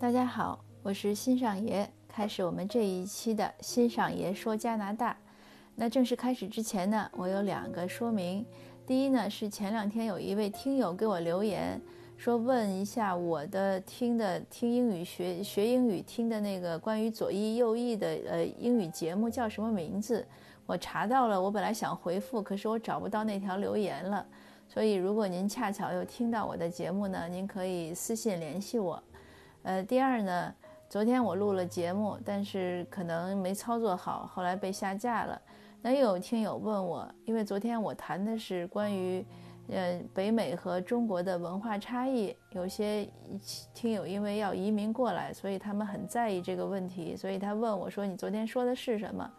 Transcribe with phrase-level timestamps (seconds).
[0.00, 5.14] 大家好，我是新上爷，开始我们这一期的新上爷说加拿大。
[5.74, 8.42] 那正式开始之前呢，我有两个说明。
[8.86, 11.78] 第一呢，是前两天有一位听友给我留言，
[12.16, 20.26] 说问一下我的听的听英语学学英语听的那个关于左翼右翼的呃英语节目叫什么名字？
[20.64, 24.26] 我查到了，我本来想回复，可是我找不到那条留言了。
[24.66, 29.02] 所以如果您恰巧又听到我的节目呢，您可以私信联系我。
[29.62, 30.54] 呃，第二呢，
[30.88, 35.40] 昨天我录了节目，但是可能没操作好，后来被下架了。
[35.82, 39.24] 那又有听友问我，因为昨天我谈的是关于，
[39.68, 43.06] 呃，北美和中国的文化差异，有些
[43.74, 49.30] 听友因为要移民过来，所以他们很在意这个问题，所以他问我说：“你昨天说的是什么？”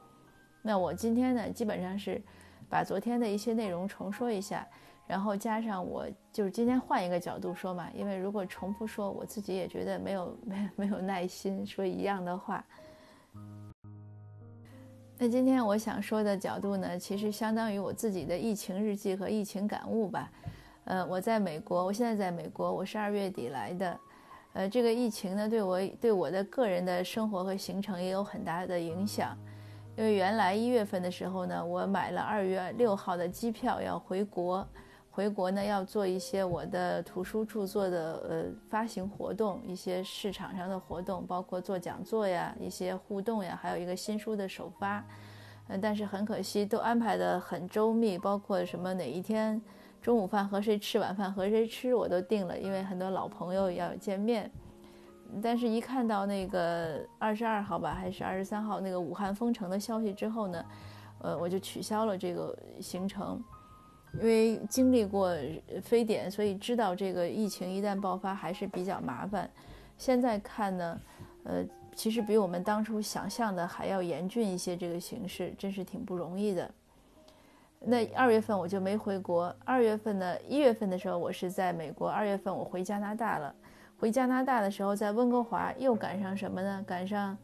[0.62, 2.22] 那我今天呢，基本上是
[2.70, 4.68] 把昨天的一些内容重说一下。
[5.12, 12.64] 然后加上我就是今天换一个角度说嘛，因为如果重复说，我自己也觉得没有没没有耐心说一样的话。
[15.18, 20.32] 那今天我想说的角度呢，其实相当于我自己的疫情日记和疫情感悟吧。
[20.86, 24.00] 呃，我在美国，我现在在美国，我是二月底来的。
[24.54, 29.38] 呃，这个疫情呢，对我对我的个人的生活和行程也有很大的影响。
[29.98, 34.66] 因为原来一月份的时候呢，我买了二月六号的机票要回国。
[35.14, 45.04] 回国呢，要做一些我的图书著作的呃发行活动，一些市场上的活动，包括做讲座呀，一些互动呀，还有一个新书的首发。
[45.68, 49.62] 嗯，但是很可惜，都安排的很周密，包括什么哪一天
[50.02, 54.50] 中午饭和谁吃，晚饭和谁吃，我都定了，因为很多老朋友要见面。
[55.42, 60.66] 但是，一看到那个二十二号吧，还是二十三号那个武汉封城的消息之后呢，
[61.20, 63.42] 呃，我就取消了这个行程。
[64.20, 65.34] 因为经历过
[65.82, 69.50] 非典，所以知道这个疫情一旦爆发还是比较麻烦。
[69.98, 71.02] 现在看呢，
[71.46, 71.64] 呃，
[71.96, 74.76] 其实比我们当初想象的还要严峻一些。
[74.76, 76.70] 这个形势真是挺不容易的。
[77.80, 79.56] 那二月份我就没回国。
[79.64, 82.10] 二月份呢，一月份的时候我是在美国。
[82.10, 83.56] 二月份我回加拿大了。
[83.98, 86.84] 回加拿大的时候，在温哥华又赶上什么呢？
[86.86, 87.38] 赶上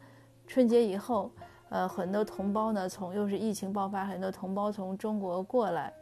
[0.46, 1.30] 春节以后，
[1.70, 5.92] 呃，很多同胞呢从又是疫情爆发，很多同胞从中国过来。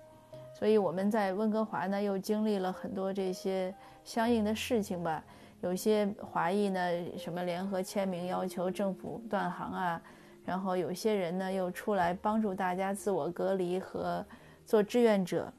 [0.58, 3.74] 所以我们在温哥华呢，又经历了很多这些
[4.04, 5.22] 相应的事情吧。
[5.60, 6.80] 有些华裔呢，
[7.18, 10.00] 什么联合签名要求政府断航啊，
[10.46, 14.24] 然后有些人呢又出来帮助大家自我隔离和
[14.64, 15.52] 做志愿者。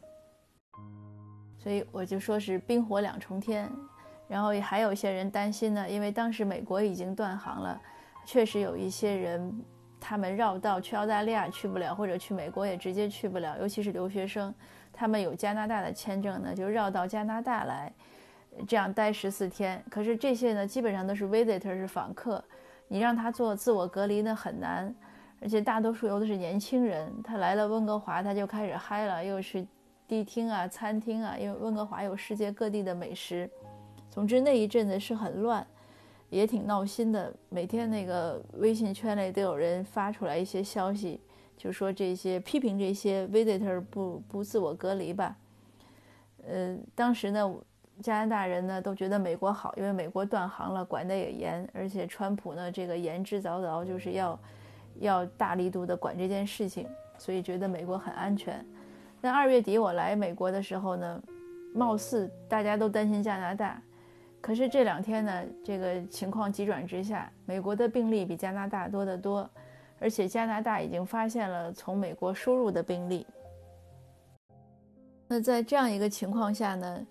[1.59, 3.69] 所以我就说是冰火两重天。
[4.27, 7.79] 然后还有一些人担心呢，因为当时美国已经断航了，
[8.25, 9.63] 确实有一些人
[9.99, 14.51] 他们绕道去澳大利亚去不了，或者去美国也直接去不了，尤其是留学生。
[14.99, 17.93] 他们有加拿大的签证呢，就绕到加拿大来，
[18.67, 19.79] 这样待十四天。
[19.91, 22.43] 可是这些呢，基本上都是 visitor，是访客，
[22.87, 24.91] 你让他做自我隔离呢很难，
[25.39, 29.63] 而且大多数有的是年轻人，他来了温哥华他就开始嗨了，又是
[30.07, 33.47] 迪厅啊、餐厅啊，因为温哥华有世界各地的美食。
[34.09, 35.63] 总之那一阵子是很乱，
[36.31, 41.21] 也挺闹心的，每天那个微信圈内都有人发出来一些消息。
[41.57, 45.35] 就说这些批评这些 visitor 不不自我隔离吧，
[46.47, 47.51] 呃，当时呢，
[47.99, 54.39] 加拿大人呢都觉得美国好，因为美国断航了，管得也严，而且川普呢这个言之凿凿就是要
[54.99, 56.87] 要大力度的管这件事情，
[57.17, 58.63] 所以觉得美国很安全。
[59.19, 61.19] 那二月底我来美国的时候呢，
[61.73, 63.81] 貌似大家都担心加拿大，
[64.39, 69.49] 可是这两天呢，这个情况急转直下，美国的病例比加拿大多得多。
[69.99, 73.25] 而且加拿大已经发现了从美国输入的病例。
[75.27, 77.07] 那在这样一个情况下呢，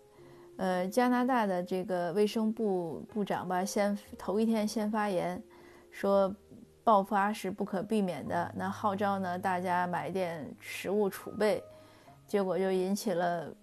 [0.57, 5.43] 呃，加拿大的这个卫生部部长吧，先头一天先发言，
[5.91, 6.35] 说
[6.83, 8.55] 爆发是不可避免的。
[8.57, 11.63] 那号召呢，大家买点食物储备，
[12.27, 13.55] 结果就引起了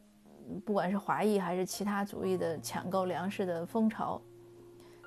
[0.65, 4.21] 不管是华裔还是其他族裔的抢购粮食的风潮。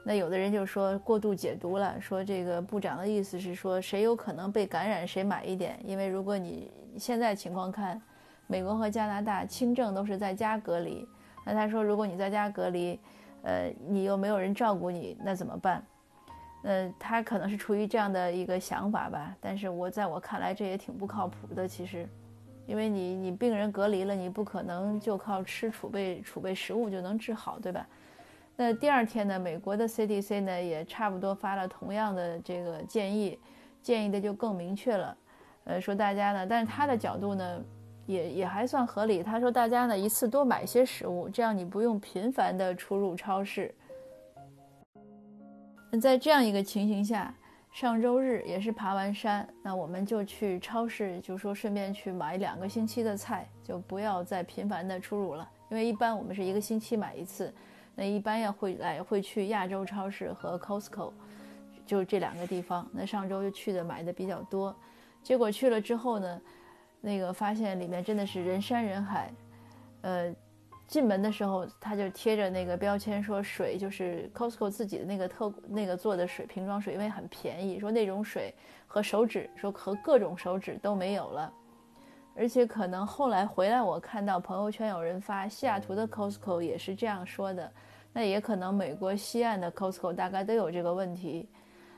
[0.09, 8.01] 那有的人就说过度解读了，说这个部长的意思是说谁有可能被感染谁买一点，因为如果你现在情况看，
[8.47, 11.05] 美国和加拿大轻症都是在家隔离，
[11.45, 12.97] 那他说如果你在家隔离，
[13.43, 15.85] 呃，你又没有人照顾你，那怎么办？
[16.63, 22.09] 呃，他可能是出于这样的一个想法吧，但是我在我看来这也挺不靠谱的，其实，
[22.65, 27.85] 因为你你病人隔离了，你不可能就靠吃储备储备食物就能治好，对吧？
[28.59, 33.39] 那第二天呢，美国的 CDC 呢也差不多发了同样的这个建议，
[33.83, 35.17] 建议的就更明确了，
[35.65, 37.63] 呃，说大家呢，但是他的角度呢，
[38.07, 39.23] 也也还算合理。
[39.23, 43.75] 他说大家呢一次多买些食物，这样你不用频繁的出入超市。
[45.91, 47.35] 那在这样一个情形下，
[47.73, 55.47] 上周日也是爬完山，那我们就去超市，就说顺便去买两个星期的菜，就不要再频繁的出入了。
[55.69, 57.53] 因为一般我们是一个星期买一次，
[57.97, 61.13] 那一般要会来会去亚洲超市和 Costco，
[61.85, 62.89] 就这两个地方。
[62.93, 64.73] 那上周就去的买的比较多，
[65.25, 66.41] 结果去了之后呢，
[67.01, 69.33] 那个发现里面真的是人山人海，
[70.03, 70.33] 呃。
[70.89, 77.81] 进门的时候，他就贴着那个标签说水就是 Costco 自己的那个特那个做的水瓶装水，因为很便宜。
[77.81, 78.55] 说那种水
[78.87, 81.53] 和手指，说和各种手指都没有了。
[82.37, 87.73] 而且可能后来回来，我看到朋友圈有人发西雅图的 Costco 也是这样说的。
[88.13, 91.49] 那也可能美国西岸的 Costco 大概都有这个问题。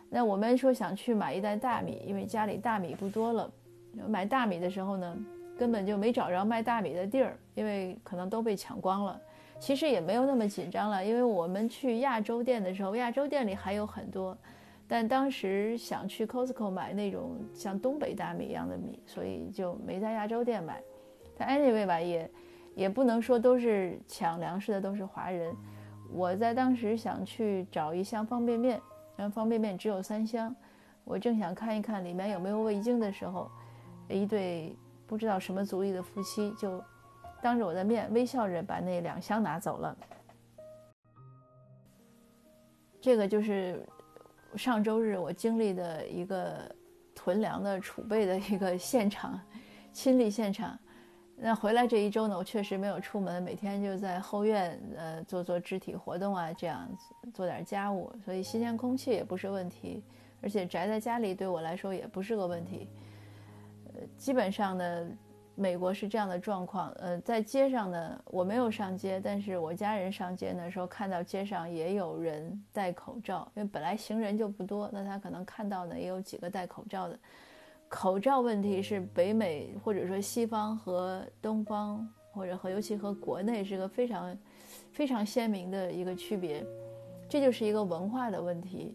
[0.08, 3.50] 那我们说想去买一袋大米，因为家里大米不多了，
[4.06, 5.16] 买大米的时候呢。
[5.58, 9.20] 根本就没找着卖大米的地儿，因为可能都被抢光了。
[9.58, 14.38] 其实也没有那么紧张了，因为我们去亚洲店的时候，亚洲店里还有很多。
[14.88, 20.82] 但当时想去 Costco 买那种像东北大米一样的米，所以就没在亚洲店买。
[21.36, 22.30] 但 anyway 吧，也
[22.74, 25.54] 也不能说都是抢粮食的都是华人。
[26.10, 28.80] 我在当时想去找一箱方便面，
[29.14, 30.56] 然后方便面只有三箱，
[31.04, 33.48] 我正想看一看里面有没有味精的时候，
[34.08, 34.74] 一对。
[35.06, 36.84] 不知道什么族裔的夫妻就
[37.40, 39.96] 当着我的面微笑着把那两箱拿走了。
[43.00, 43.82] 这个就是
[44.56, 46.74] 上周日我经历的一个
[47.14, 49.40] 囤粮的储备的一个现场，
[49.92, 50.78] 亲历现场。
[51.40, 56.88] 那回来这一周呢，我确实没有出门，每天就在后院呃做做肢体活动啊，这样
[57.32, 60.02] 做点家务，所以新鲜空气也不是问题，
[60.42, 62.88] 而且宅在家里对我来说也不是个问题。
[63.94, 65.08] 呃基本上呢，
[65.58, 66.88] 美国是这样的状况。
[66.92, 77.18] 呃，在街上呢，我没有上街，但是我家人上街的时候看到街上也有人戴口罩，因为本来行人就不多，那他可能看到呢也有几个戴口罩的。
[77.88, 84.38] 口罩问题是北美或者说西方和东方，或者和尤其和国内是个非常
[84.92, 86.64] 非常鲜明的一个区别，
[87.28, 88.94] 这就是一个文化的问题。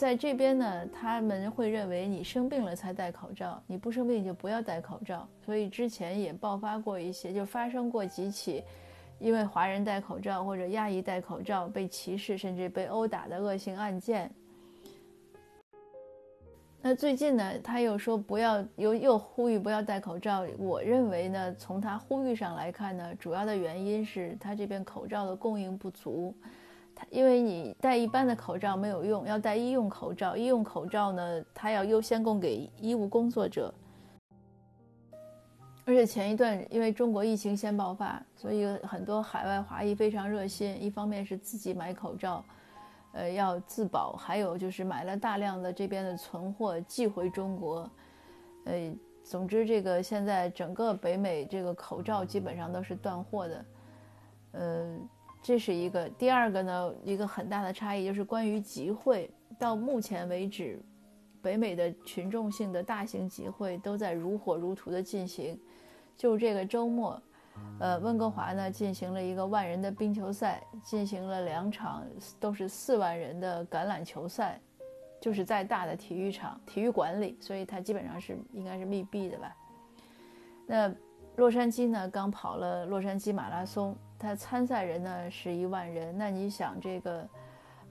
[0.00, 5.28] 在这边呢，他们会认为你生病了才戴口罩，你不生病就不要戴口罩。
[5.44, 8.64] 所以之前也爆发过一些，就发生过几起，
[9.18, 14.30] 因为华人戴口罩或者亚裔戴口罩被歧视甚至被殴打的恶性案件。
[16.80, 20.46] 那最近呢，他又说不要，又又呼吁不要戴口罩。
[20.56, 26.34] 我认为呢，从他呼吁上来看呢，主要的原因是他这边口罩的供应不足。
[27.08, 30.36] 因为你戴一般的口罩没有用，要戴医用口罩。
[30.36, 33.72] 医用口罩呢，它要优先供给医务工作者。
[35.86, 40.80] 而且前一段因为中国疫情先爆发，所以很多海外华裔非常热心。
[40.80, 42.44] 一方面是自己买口罩，
[43.12, 47.90] 呃，要自保；还有就是买了大量的这边的存货寄回中国。
[48.66, 48.94] 呃，
[49.24, 53.64] 总之这个现在整个北美这个口罩基本上都是断货的。
[54.52, 54.98] 呃。
[55.42, 59.30] 这是一个，第二个呢，一个很大的差异就是关于集会。
[59.58, 60.80] 到目前为止，
[61.42, 65.58] 北美的群众性的大型集会都在如火如荼的进行。
[66.16, 67.20] 就这个周末，
[67.78, 72.06] 呃，温哥华呢进行了一个万人的冰球赛，进行了两场
[72.38, 74.58] 都是四万人的橄榄球赛，
[75.20, 79.54] 就是在大的体育场、体育馆里，所以它基本上是应该是密闭的吧。
[80.66, 80.94] 那
[81.36, 83.96] 洛杉矶呢刚跑了洛杉矶马拉松。
[84.20, 87.28] 他参赛人呢是一万人，那你想这个，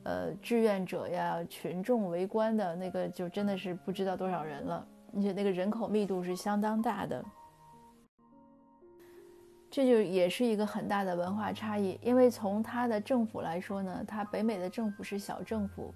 [0.03, 7.25] 呃，志愿者呀、群众围观的那个，就真的是不知道多少人了，而且那个人口密度是相当大的。
[9.71, 15.91] 这就也是一个很大的文化差异，因为从他的政府来说呢，他北美的政府是小政府，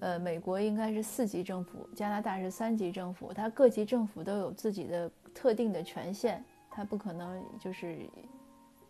[0.00, 8.10] 呃，美国应该是四级政府，加拿大是三级政府，他各级政府都有自己的特定的权限，他不可能就是。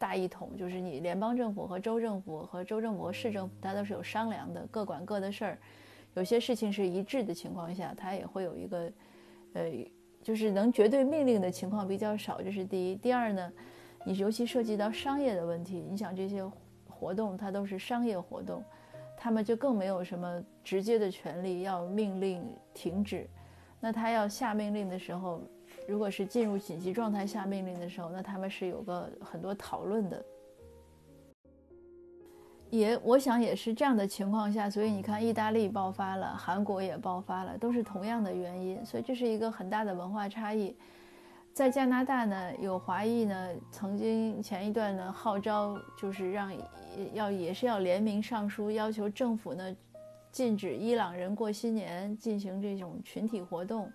[0.03, 5.59] 大一统就是你联邦政府和州政府和州政府和市政府，它都是有商量的，各管各的事儿。
[6.15, 8.93] 有些事情是一致的情况下，它也会有一个，
[9.53, 9.63] 呃，
[10.21, 12.97] 就是能绝对命令的情况比较少，这是第一。
[12.97, 13.53] 第二呢，
[14.05, 16.45] 你尤其涉及到商业的问题，你想这些
[16.89, 18.61] 活动它都是商业活动，
[19.17, 22.45] 他们就更没有什么直接的权利要命令
[22.75, 23.25] 停止。
[23.79, 25.41] 那他要下命令的时候。
[25.87, 30.25] 如果是进入紧急状态下命令的时候，那他们是有个很多讨论的。
[32.71, 40.75] 也我想也是这样的情况下，所以你看，意大利爆发了，韩国也爆发了，都是同样的原因，所以这是一个很大的文化差异。
[41.53, 46.51] 在加拿大呢，有华裔呢，曾经前一段呢号召，就是让
[47.13, 49.77] 要也是要联名上书，要求政府呢
[50.31, 53.93] 禁止伊朗人过新年进行这种群体活动，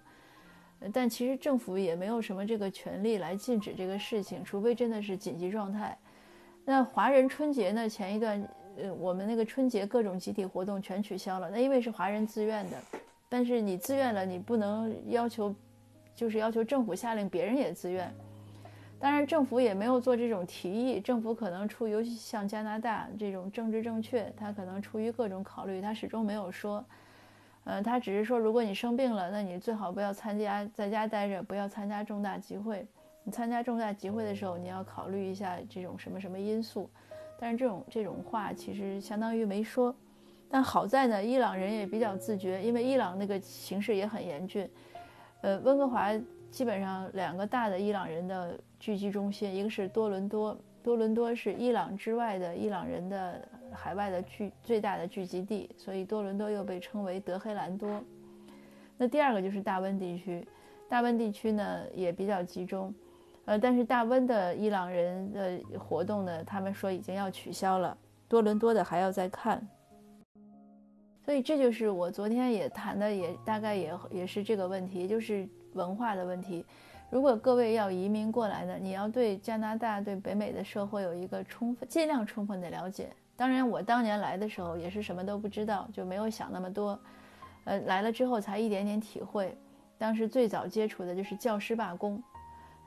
[0.94, 5.98] 但其实政府也没有什么这个权利来禁止这个事情，除非真的是紧急状态。
[6.64, 7.90] 那华人春节呢？
[7.90, 12.78] 前一段，呃，我们那个春节各种集体活动全取消了，那因为是华人自愿的，
[13.28, 15.54] 但是你自愿了，你不能要求，
[16.14, 18.14] 就是要求政府下令别人也自愿。
[19.00, 21.00] 当然，政府也没有做这种提议。
[21.00, 26.86] 政府可能出于像加拿大这种政治正确，他可能出于各种考虑，他始终没有说。
[27.70, 32.88] 嗯，他只是说，如果你生病了，那你最好不要参加，在家待着，不要参加重大集会。
[33.24, 36.90] 你参加重大集会的时候，你要考虑一下这种什么什么因素。
[37.38, 39.94] 但是这种这种话其实相当于没说。
[40.50, 44.70] 但好在呢，伊朗人也比较自觉，因为伊朗那个形势也很严峻。
[45.42, 46.12] 呃，温哥华。
[46.50, 58.04] 基本上两个大的伊朗人的聚集中心，一个是多伦多，多伦多是伊朗之外的伊朗人的海外的聚最大的聚集地，所以多伦多又被称为德黑兰多。
[58.98, 60.46] 那第二个就是大温地区，
[60.90, 62.94] 大温地区呢也比较集中，
[63.46, 67.96] 呃，但是大温的伊朗人的活动呢，他们说已经要取消了，
[68.28, 69.66] 多伦多的还要再看。
[71.24, 75.48] 所以这就是我昨天也谈的，也大概也也是这个问题，就是。
[75.74, 76.66] 文化的问题，
[77.10, 83.10] 如果各位要移民过来呢，你要对加拿大、对北美的社会有一个充分、尽量充分的了解。
[83.36, 87.00] 当然，我当年来的时候也是什么都不知道，就没有想那么多。
[87.64, 89.58] 呃，来了之后才一点点体会。
[89.98, 92.22] 当时最早接触的就是教师罢工。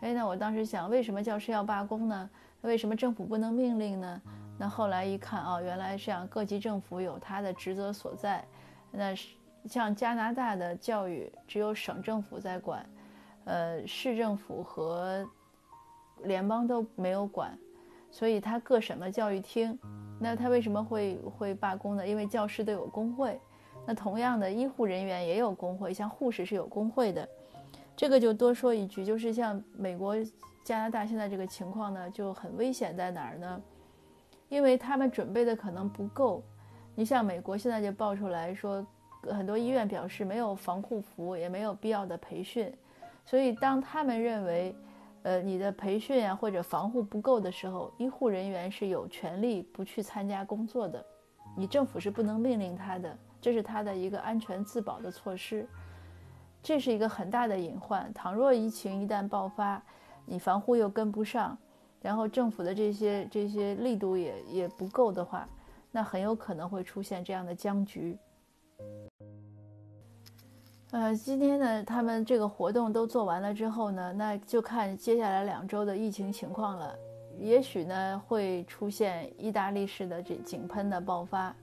[0.00, 2.31] 哎，那我当时想，为什么教师要罢工呢？
[2.61, 4.21] 为什么政府不能命令呢？
[4.59, 8.45] 那后来一看，哦，原来这样，各级政府有他的职责所在。
[8.91, 9.29] 那是。
[9.67, 12.83] 像加拿大的教育只有省政府在管，
[13.44, 15.28] 呃，市政府和
[16.25, 17.59] 联邦都没有管，
[18.11, 19.78] 所以他各省的教育厅，
[20.18, 22.06] 那他为什么会会罢工呢？
[22.06, 23.40] 因为教师都有工会，
[23.87, 27.28] 那同样的医护人员也有工会，像护士是有工会的。
[27.97, 30.14] 这个就多说一句，就是像美国、
[30.64, 33.61] 加拿大现在这个情况呢，就很危险在哪儿呢？
[34.49, 36.42] 因为他们准备的可能不够。
[36.94, 38.87] 你像美国现在就爆出来说。
[39.23, 42.73] 很多医院表示没有防护服，也没有必要的培训，
[43.31, 44.75] 所以当他们认为，
[45.23, 51.07] 呃，你的培训啊或者防护不够的时候，医护人员是有权利不去参加工作的，
[51.57, 55.65] 你政府是不能命令他的，这是他的一个安全自保的措施，
[56.61, 58.13] 这是一个很大的隐患。
[58.13, 59.81] 倘若疫情一旦爆发，
[60.27, 61.57] 你防护又跟不上，
[62.03, 65.49] 然后政府的这些这些力度也也不够的话，
[65.93, 68.19] 那很有可能会出现这样的僵局。
[70.92, 76.92] 呃，今天呢，他们这个活动都做完了之后呢，那就看接下来两周的疫情情况了。
[77.38, 81.54] 也许呢会出现意大利式的这井喷的爆发，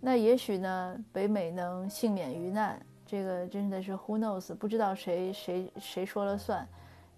[0.00, 2.80] 那也许呢北美能幸免于难。
[3.04, 6.66] 这个真的是 who knows，不知道谁谁谁说了算。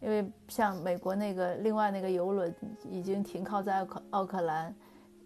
[0.00, 2.52] 因为像美国那个另外那个游轮
[2.90, 4.74] 已经停靠在奥克奥克兰，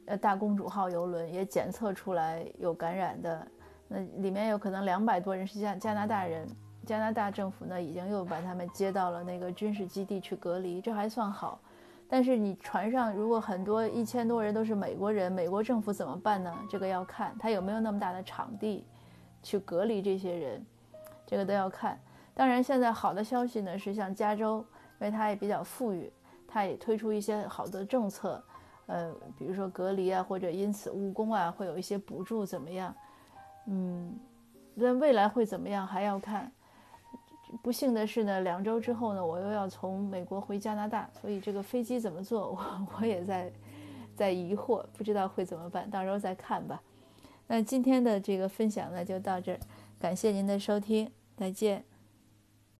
[0.05, 3.49] 呃，大公主号游轮也检测出来有感染的。
[3.93, 6.49] 那里面有可能两百多人是加加拿大人，
[6.87, 11.61] 加拿大政府呢已经又把他们接到了那个军事基地去隔离，这还算好。
[12.09, 16.55] 但是你船上如果很多一千多人都是美国人，美国政府怎么办呢？
[16.71, 18.87] 这个要看他有没有那么大的场地
[19.43, 20.67] 去隔离这些人，
[21.27, 21.99] 这个都要看。
[22.35, 24.65] 当然，现在好的消息呢是像加州，
[25.01, 26.11] 因为它也比较富裕，
[26.47, 28.43] 它也推出一些好的政策，
[28.87, 32.95] 呃，比如说隔离啊，或者因此务工啊，会有一些补助，怎么样？
[33.67, 34.19] 嗯，
[34.75, 36.51] 那未来会怎么样还要看。
[37.63, 43.53] 不幸的是呢，两周之后呢，我又要从美国回加拿大，所以这个飞机怎么坐，我 我也在
[44.17, 46.81] 在疑惑，不知道会怎么办，到时候再看吧。
[47.47, 49.61] 那今天的这个分享呢，就到这儿，
[50.01, 51.85] 感谢您的收听，再见。